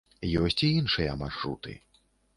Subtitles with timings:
[0.43, 1.77] Ёсць і іншыя маршруты.